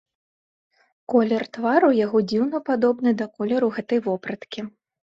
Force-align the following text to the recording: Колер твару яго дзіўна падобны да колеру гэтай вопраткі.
Колер 1.13 1.43
твару 1.57 1.91
яго 1.99 2.17
дзіўна 2.35 2.65
падобны 2.71 3.17
да 3.21 3.25
колеру 3.39 3.75
гэтай 3.79 4.07
вопраткі. 4.11 4.71